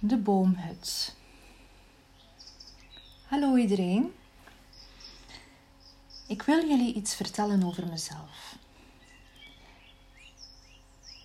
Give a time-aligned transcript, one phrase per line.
[0.00, 1.14] De boomhut.
[3.26, 4.12] Hallo iedereen.
[6.26, 8.56] Ik wil jullie iets vertellen over mezelf.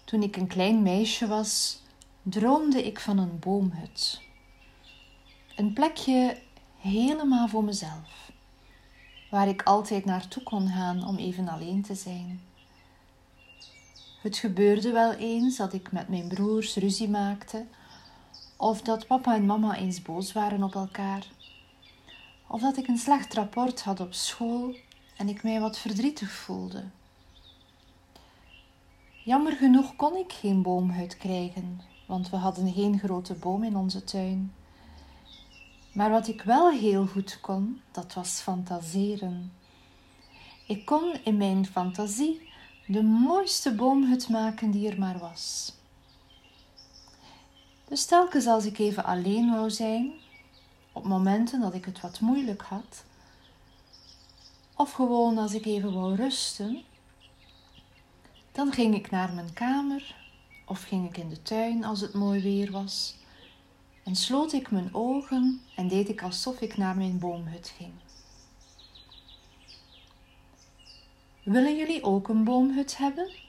[0.04, 1.82] Toen ik een klein meisje was,
[2.22, 4.22] droomde ik van een boomhut.
[5.56, 6.38] Een plekje
[6.78, 8.32] helemaal voor mezelf,
[9.30, 12.42] waar ik altijd naartoe kon gaan om even alleen te zijn.
[14.22, 17.66] Het gebeurde wel eens dat ik met mijn broers ruzie maakte,
[18.64, 21.28] of dat papa en mama eens boos waren op elkaar,
[22.48, 24.76] of dat ik een slecht rapport had op school
[25.18, 26.84] en ik mij wat verdrietig voelde.
[29.24, 34.04] Jammer genoeg kon ik geen boomhut krijgen, want we hadden geen grote boom in onze
[34.04, 34.54] tuin.
[35.94, 39.54] Maar wat ik wel heel goed kon, dat was fantaseren.
[40.68, 42.50] Ik kon in mijn fantasie
[42.88, 45.74] de mooiste boomhut maken die er maar was.
[47.94, 50.14] Dus telkens als ik even alleen wou zijn,
[50.92, 53.04] op momenten dat ik het wat moeilijk had,
[54.76, 56.84] of gewoon als ik even wou rusten,
[58.52, 60.16] dan ging ik naar mijn kamer
[60.66, 63.16] of ging ik in de tuin als het mooi weer was
[64.04, 67.94] en sloot ik mijn ogen en deed ik alsof ik naar mijn boomhut ging.
[71.44, 73.43] Willen jullie ook een boomhut hebben?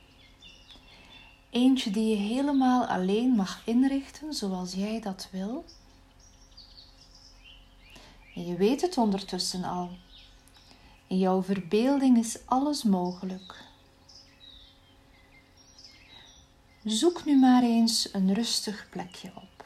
[1.55, 5.65] Eentje die je helemaal alleen mag inrichten zoals jij dat wil?
[8.35, 9.91] En je weet het ondertussen al.
[11.07, 13.65] In jouw verbeelding is alles mogelijk.
[16.85, 19.65] Zoek nu maar eens een rustig plekje op,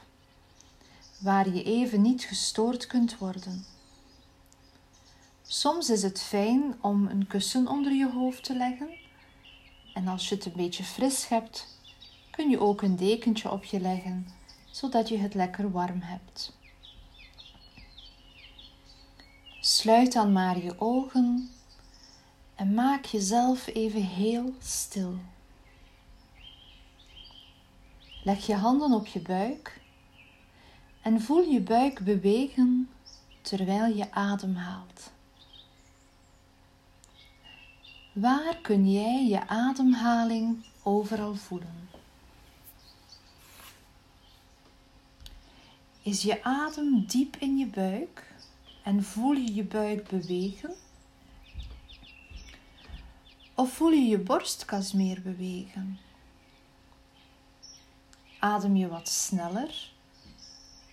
[1.19, 3.64] waar je even niet gestoord kunt worden.
[5.42, 8.89] Soms is het fijn om een kussen onder je hoofd te leggen.
[9.94, 11.77] En als je het een beetje fris hebt,
[12.39, 14.27] kun je ook een dekentje op je leggen,
[14.70, 16.56] zodat je het lekker warm hebt.
[19.61, 21.50] Sluit dan maar je ogen
[22.54, 25.15] en maak jezelf even heel stil.
[28.22, 29.81] Leg je handen op je buik
[31.03, 32.88] en voel je buik bewegen
[33.41, 35.10] terwijl je ademhaalt.
[38.12, 41.88] Waar kun jij je ademhaling overal voelen?
[46.08, 48.34] Is je adem diep in je buik
[48.82, 50.74] en voel je je buik bewegen?
[53.54, 55.98] Of voel je je borstkas meer bewegen?
[58.38, 59.91] Adem je wat sneller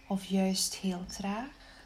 [0.08, 1.82] of juist heel traag?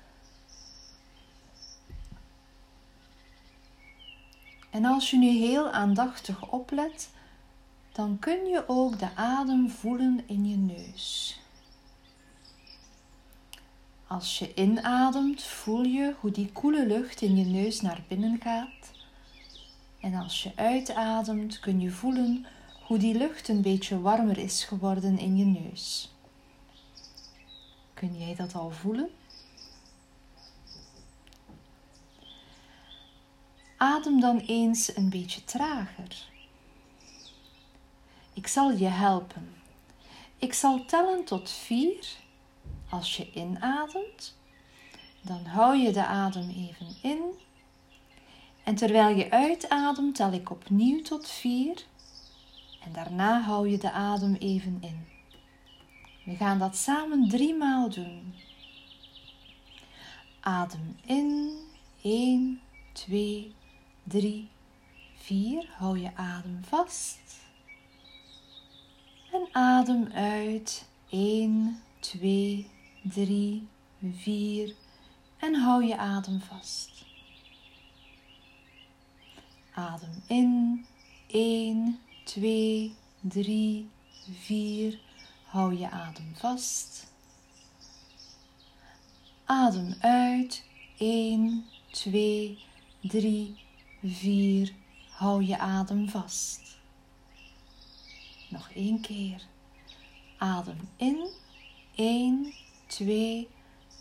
[4.70, 7.10] En als je nu heel aandachtig oplet,
[7.92, 11.39] dan kun je ook de adem voelen in je neus.
[14.10, 18.92] Als je inademt, voel je hoe die koele lucht in je neus naar binnen gaat.
[20.00, 22.46] En als je uitademt, kun je voelen
[22.86, 26.12] hoe die lucht een beetje warmer is geworden in je neus.
[27.94, 29.10] Kun jij dat al voelen?
[33.78, 36.30] Adem dan eens een beetje trager.
[38.34, 39.56] Ik zal je helpen.
[40.38, 42.28] Ik zal tellen tot vier.
[42.90, 44.38] Als je inademt,
[45.22, 47.22] dan hou je de adem even in.
[48.64, 51.84] En terwijl je uitademt, tel ik opnieuw tot vier.
[52.84, 55.08] En daarna hou je de adem even in.
[56.26, 58.34] We gaan dat samen drie maal doen.
[60.40, 61.58] Adem in.
[62.02, 62.62] 1,
[62.94, 63.56] 2,
[64.04, 64.50] 3,
[65.16, 65.70] 4.
[65.78, 67.40] Hou je adem vast.
[69.32, 70.88] En adem uit.
[71.10, 72.79] 1, 2, 3,
[73.12, 74.76] 4.
[75.38, 77.06] En hou je adem vast.
[79.74, 80.86] Adem in.
[81.28, 83.90] 1, 2, 3,
[84.32, 85.00] 4.
[85.44, 87.12] Hou je adem vast.
[89.46, 90.64] Adem uit.
[90.98, 92.58] 1, 2,
[93.02, 93.56] 3,
[94.04, 94.74] 4.
[95.10, 96.78] Hou je adem vast.
[98.50, 99.48] Nog één keer.
[100.38, 101.28] Adem in.
[101.96, 102.54] 1,
[102.90, 103.48] 2,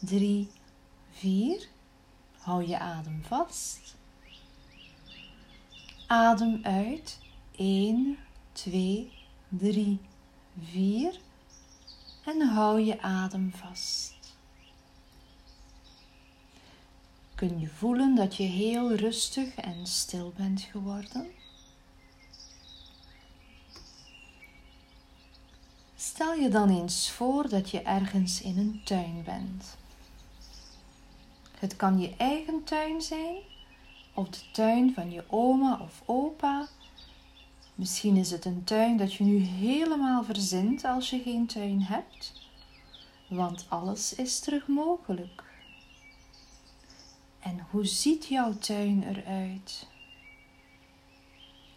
[0.01, 0.49] 3,
[1.11, 1.69] 4.
[2.39, 3.97] Hou je adem vast.
[6.07, 7.19] Adem uit.
[7.57, 8.19] 1,
[8.53, 9.13] 2,
[9.49, 9.99] 3,
[10.71, 11.21] 4.
[12.25, 14.17] En hou je adem vast.
[17.39, 21.27] kun je voelen dat je heel rustig en stil bent geworden.
[26.13, 29.77] Stel je dan eens voor dat je ergens in een tuin bent.
[31.59, 33.37] Het kan je eigen tuin zijn,
[34.15, 36.67] of de tuin van je oma of opa.
[37.75, 42.33] Misschien is het een tuin dat je nu helemaal verzint als je geen tuin hebt,
[43.29, 45.45] want alles is terug mogelijk.
[47.41, 49.87] En hoe ziet jouw tuin eruit?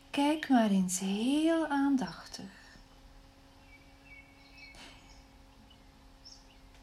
[0.09, 2.60] Kijk maar eens heel aandachtig.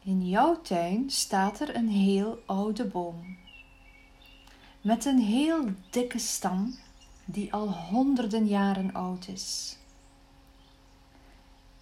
[0.09, 3.37] In jouw tuin staat er een heel oude boom.
[4.81, 6.75] Met een heel dikke stam
[7.25, 9.77] die al honderden jaren oud is.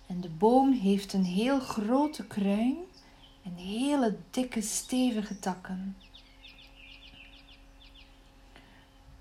[0.07, 2.77] En de boom heeft een heel grote kruin
[3.43, 5.97] en hele dikke stevige takken.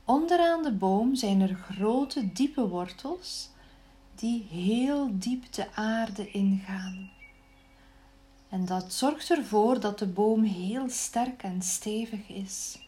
[0.04, 3.50] Onderaan de boom zijn er grote diepe wortels
[4.14, 7.10] die heel diep de aarde ingaan.
[8.56, 12.78] En dat zorgt ervoor dat de boom heel sterk en stevig is.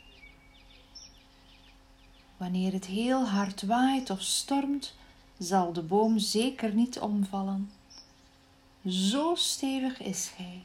[2.37, 4.95] Wanneer het heel hard waait of stormt,
[5.39, 7.71] zal de boom zeker niet omvallen.
[8.87, 10.63] Zo stevig is hij.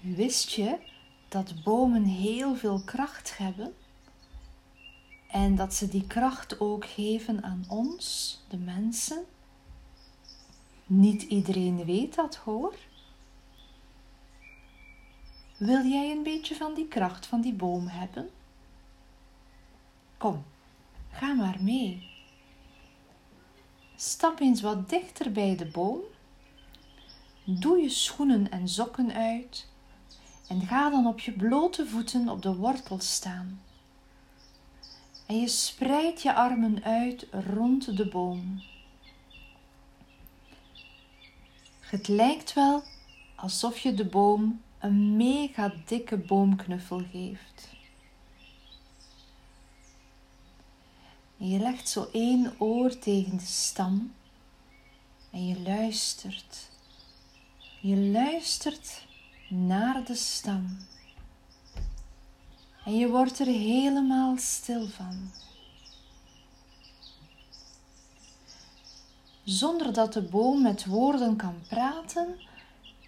[0.00, 0.78] Wist je
[1.28, 3.74] dat bomen heel veel kracht hebben?
[5.30, 9.24] En dat ze die kracht ook geven aan ons, de mensen?
[10.92, 12.74] Niet iedereen weet dat hoor.
[15.56, 18.30] Wil jij een beetje van die kracht van die boom hebben?
[20.16, 20.44] Kom,
[21.10, 22.08] ga maar mee.
[23.96, 26.00] Stap eens wat dichter bij de boom.
[27.44, 29.68] Doe je schoenen en sokken uit
[30.48, 33.60] en ga dan op je blote voeten op de wortel staan.
[35.26, 38.62] En je spreidt je armen uit rond de boom.
[41.90, 42.82] Het lijkt wel
[43.36, 47.68] alsof je de boom een mega dikke boomknuffel geeft.
[51.36, 54.12] Je legt zo één oor tegen de stam
[55.30, 56.68] en je luistert.
[57.80, 59.06] Je luistert
[59.48, 60.78] naar de stam.
[62.84, 65.30] En je wordt er helemaal stil van.
[69.44, 72.40] Zonder dat de boom met woorden kan praten,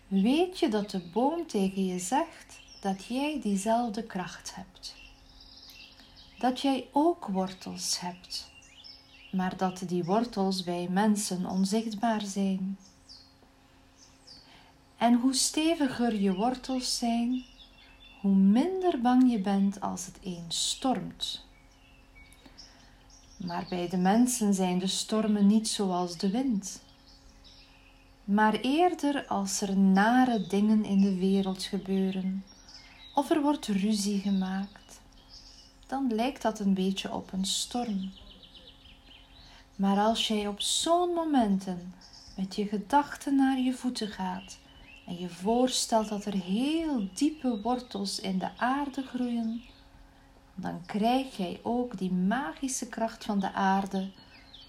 [0.08, 4.94] weet je dat de boom tegen je zegt dat jij diezelfde kracht hebt.
[6.38, 8.50] Dat jij ook wortels hebt,
[9.32, 12.78] maar dat die wortels bij mensen onzichtbaar zijn.
[14.96, 17.44] En hoe steviger je wortels zijn,
[18.20, 21.44] hoe minder bang je bent als het eens stormt.
[23.46, 26.80] Maar bij de mensen zijn de stormen niet zoals de wind,
[28.24, 32.44] maar eerder als er nare dingen in de wereld gebeuren
[33.14, 35.00] of er wordt ruzie gemaakt,
[35.86, 38.12] dan lijkt dat een beetje op een storm.
[39.76, 41.94] Maar als jij op zo'n momenten
[42.36, 44.58] met je gedachten naar je voeten gaat
[45.06, 49.62] en je voorstelt dat er heel diepe wortels in de aarde groeien,
[50.54, 54.10] dan krijg jij ook die magische kracht van de aarde,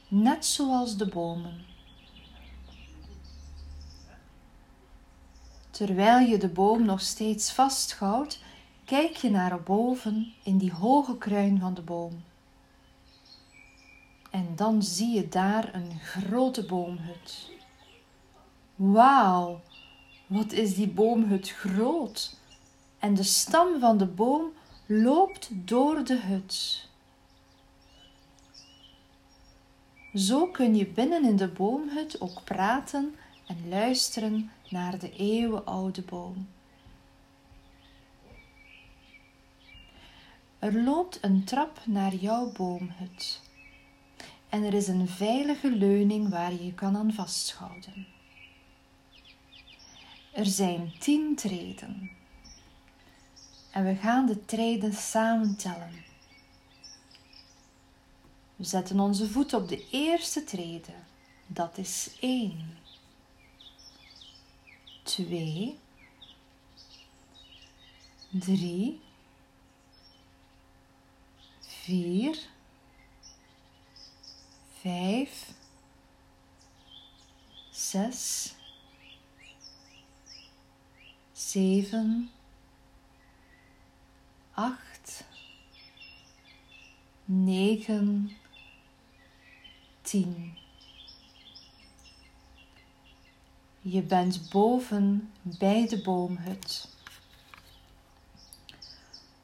[0.08, 1.66] net zoals de bomen.
[5.70, 8.40] Terwijl je de boom nog steeds vasthoudt,
[8.86, 12.24] kijk je naar boven in die hoge kruin van de boom.
[14.32, 17.52] En dan zie je daar een grote boomhut.
[18.76, 19.62] Wauw,
[20.28, 22.38] wat is die boomhut groot!
[23.00, 24.52] En de stam van de boom
[24.86, 26.88] loopt door de hut.
[30.14, 33.16] Zo kun je binnen in de boomhut ook praten
[33.48, 36.48] en luisteren naar de eeuwenoude boom.
[40.60, 43.42] Er loopt een trap naar jouw boomhut
[44.50, 48.08] en er is een veilige leuning waar je je kan aan vasthouden.
[50.32, 52.12] Er zijn tien treden
[53.74, 56.04] en we gaan de treden samen tellen.
[58.56, 60.94] We zetten onze voet op de eerste trede.
[61.48, 62.78] Dat is één.
[65.04, 65.80] Twee.
[68.30, 69.02] Drie.
[71.60, 72.40] Vier.
[74.82, 75.52] Vijf.
[77.72, 78.54] Zes.
[81.32, 82.32] Zeven
[84.54, 85.24] acht,
[87.26, 88.32] negen,
[90.02, 90.58] tien.
[93.82, 96.90] Je bent boven bij de boomhut.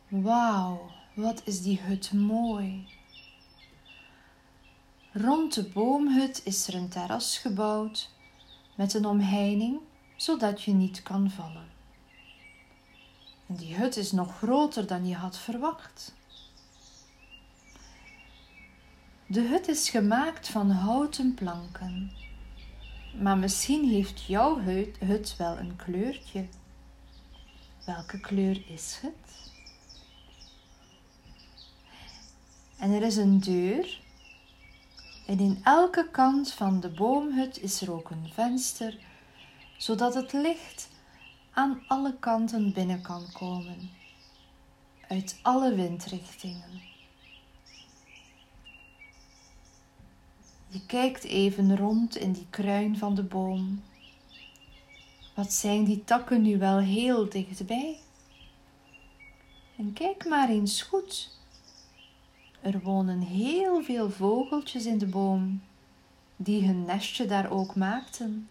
[0.07, 2.87] Wauw, wat is die hut mooi.
[5.11, 8.09] Rond de boomhut is er een terras gebouwd
[8.75, 9.79] met een omheining
[10.15, 11.68] zodat je niet kan vallen.
[13.49, 16.13] En die hut is nog groter dan je had verwacht.
[19.25, 22.11] De hut is gemaakt van houten planken.
[23.21, 24.59] Maar misschien heeft jouw
[24.99, 26.47] hut wel een kleurtje.
[27.85, 29.51] Welke kleur is het?
[32.77, 33.99] En er is een deur.
[35.27, 38.97] En in elke kant van de boomhut is er ook een venster,
[39.77, 40.89] zodat het licht
[41.59, 43.89] aan alle kanten binnen kan komen,
[45.07, 46.81] uit alle windrichtingen.
[50.67, 53.83] Je kijkt even rond in die kruin van de boom.
[55.35, 57.99] Wat zijn die takken nu wel heel dichtbij?
[59.77, 61.37] En kijk maar eens goed.
[62.61, 65.61] Er wonen heel veel vogeltjes in de boom,
[66.35, 68.49] die hun nestje daar ook maakten.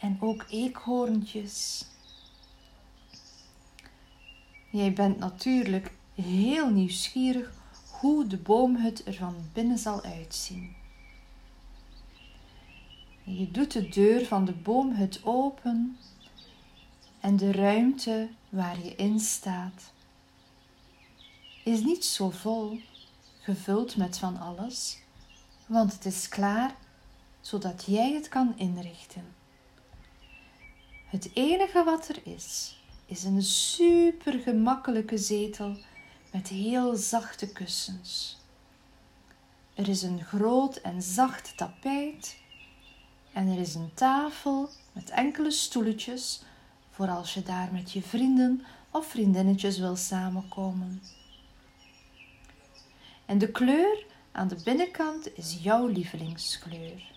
[0.00, 1.84] En ook eekhoorntjes.
[4.70, 7.52] Jij bent natuurlijk heel nieuwsgierig
[7.90, 10.74] hoe de boomhut er van binnen zal uitzien.
[13.22, 15.98] Je doet de deur van de boomhut open
[17.20, 19.92] en de ruimte waar je in staat
[21.64, 22.80] is niet zo vol,
[23.40, 24.98] gevuld met van alles,
[25.66, 26.74] want het is klaar
[27.40, 29.35] zodat jij het kan inrichten.
[31.16, 35.76] Het enige wat er is, is een super gemakkelijke zetel
[36.32, 38.38] met heel zachte kussens.
[39.74, 42.36] Er is een groot en zacht tapijt
[43.32, 46.42] en er is een tafel met enkele stoeltjes
[46.90, 51.02] voor als je daar met je vrienden of vriendinnetjes wil samenkomen.
[53.26, 57.15] En de kleur aan de binnenkant is jouw lievelingskleur.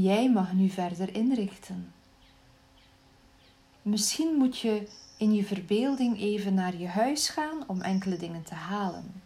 [0.00, 1.92] Jij mag nu verder inrichten.
[3.82, 8.54] Misschien moet je in je verbeelding even naar je huis gaan om enkele dingen te
[8.54, 9.22] halen.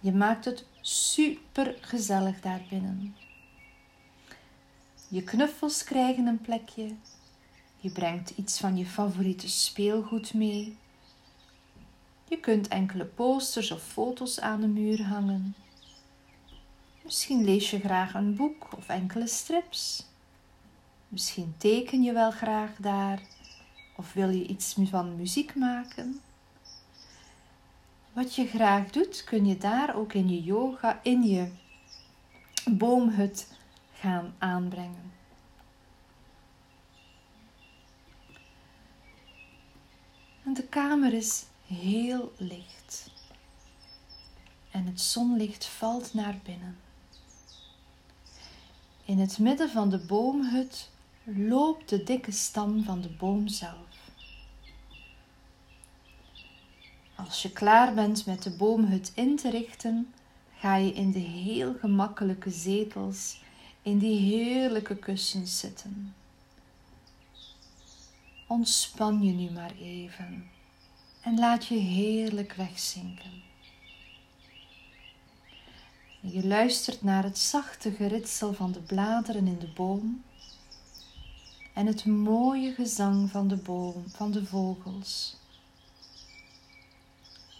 [0.00, 3.16] Je maakt het super gezellig daarbinnen.
[5.08, 6.94] Je knuffels krijgen een plekje.
[7.76, 10.76] Je brengt iets van je favoriete speelgoed mee.
[12.28, 15.54] Je kunt enkele posters of foto's aan de muur hangen.
[17.08, 20.06] Misschien lees je graag een boek of enkele strips.
[21.08, 23.20] Misschien teken je wel graag daar
[23.96, 26.20] of wil je iets van muziek maken.
[28.12, 31.50] Wat je graag doet, kun je daar ook in je yoga, in je
[32.64, 33.52] boomhut
[33.94, 35.12] gaan aanbrengen.
[40.44, 43.10] En de kamer is heel licht.
[44.70, 46.86] En het zonlicht valt naar binnen.
[49.08, 50.90] In het midden van de boomhut
[51.24, 54.10] loopt de dikke stam van de boom zelf.
[57.14, 60.14] Als je klaar bent met de boomhut in te richten,
[60.58, 63.40] ga je in de heel gemakkelijke zetels,
[63.82, 66.14] in die heerlijke kussens zitten.
[68.46, 70.50] Ontspan je nu maar even
[71.20, 73.47] en laat je heerlijk wegzinken.
[76.20, 80.22] Je luistert naar het zachte geritsel van de bladeren in de boom
[81.74, 85.36] en het mooie gezang van de boom, van de vogels.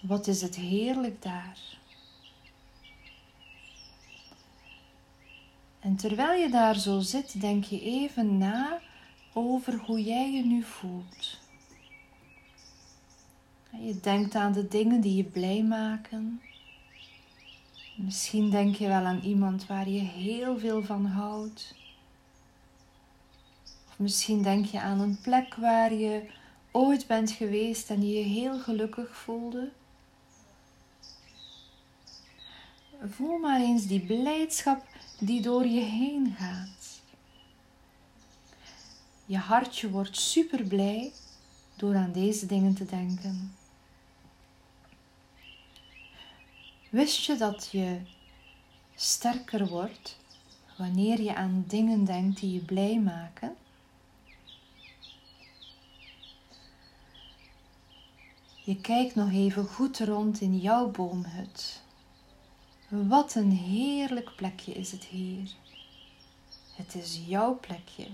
[0.02, 1.58] Wat is het heerlijk daar.
[5.80, 8.80] En terwijl je daar zo zit, denk je even na
[9.32, 11.38] over hoe jij je nu voelt.
[13.70, 16.40] Je denkt aan de dingen die je blij maken.
[17.98, 21.74] Misschien denk je wel aan iemand waar je heel veel van houdt.
[23.88, 26.30] Of misschien denk je aan een plek waar je
[26.70, 29.70] ooit bent geweest en die je heel gelukkig voelde.
[33.04, 34.86] Voel maar eens die blijdschap
[35.18, 37.00] die door je heen gaat.
[39.26, 41.12] Je hartje wordt super blij
[41.76, 43.57] door aan deze dingen te denken.
[46.90, 48.00] Wist je dat je
[48.94, 50.16] sterker wordt
[50.76, 53.56] wanneer je aan dingen denkt die je blij maken?
[58.64, 61.82] Je kijkt nog even goed rond in jouw boomhut.
[62.88, 65.50] Wat een heerlijk plekje is het hier.
[66.74, 68.06] Het is jouw plekje.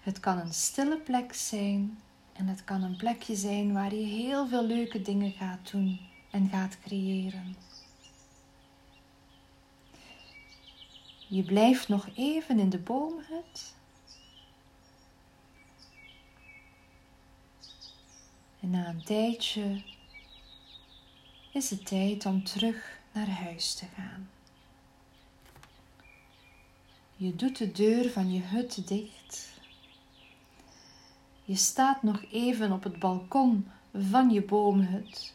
[0.00, 1.98] Het kan een stille plek zijn
[2.32, 6.48] en het kan een plekje zijn waar je heel veel leuke dingen gaat doen en
[6.48, 7.56] gaat creëren.
[11.28, 13.74] Je blijft nog even in de boomhut.
[18.60, 19.82] En na een tijdje
[21.52, 24.30] is het tijd om terug naar huis te gaan.
[27.16, 29.50] Je doet de deur van je hut dicht.
[31.44, 35.33] Je staat nog even op het balkon van je boomhut.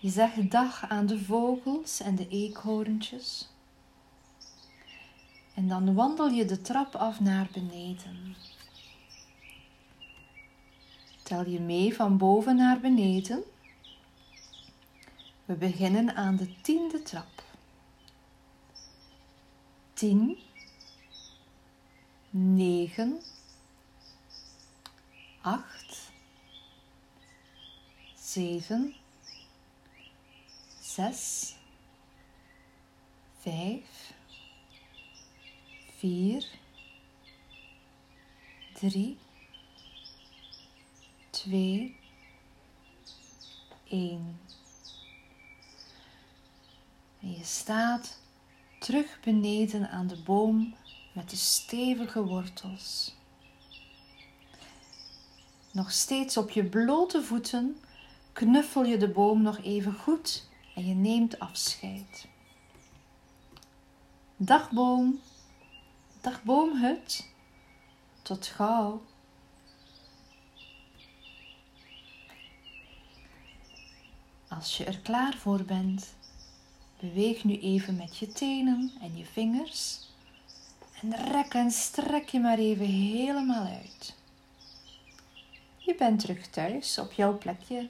[0.00, 3.48] Je zegt dag aan de vogels en de eekhoorntjes.
[5.54, 8.36] En dan wandel je de trap af naar beneden.
[11.22, 13.42] Tel je mee van boven naar beneden.
[15.44, 17.42] We beginnen aan de tiende trap.
[19.92, 20.38] 10,
[22.30, 23.20] 9,
[25.40, 26.10] 8,
[28.14, 28.94] 7,
[30.98, 31.54] 6,
[33.40, 34.12] 5,
[35.98, 36.46] 4,
[38.74, 39.18] 3,
[41.30, 41.96] 2,
[43.88, 44.40] 1.
[47.20, 48.18] En je staat
[48.78, 50.74] terug beneden aan de boom
[51.12, 53.14] met de stevige wortels.
[55.72, 57.80] Nog steeds op je blote voeten
[58.32, 60.47] knuffel je de boom nog even goed
[60.78, 62.26] en je neemt afscheid.
[64.36, 65.20] Dag boom,
[66.20, 67.30] dag boomhut,
[68.22, 69.02] tot gauw.
[74.48, 76.14] Als je er klaar voor bent,
[77.00, 80.08] beweeg nu even met je tenen en je vingers
[81.02, 84.16] en rek en strek je maar even helemaal uit.
[85.76, 87.88] Je bent terug thuis op jouw plekje.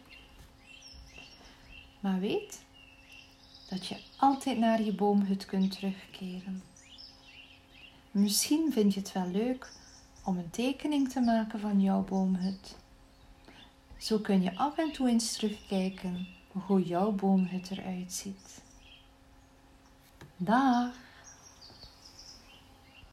[2.01, 2.67] Maar weet
[3.69, 6.63] dat je altijd naar je boomhut kunt terugkeren.
[8.11, 9.73] Misschien vind je het wel leuk
[10.25, 12.77] om een tekening te maken van jouw boomhut.
[13.99, 18.63] Zo kun je af en toe eens terugkijken hoe jouw boomhut eruit ziet.
[20.37, 21.08] Dag!